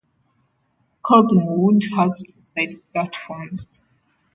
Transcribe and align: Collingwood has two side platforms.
Collingwood 1.03 1.83
has 1.95 2.23
two 2.25 2.41
side 2.41 2.77
platforms. 2.91 3.83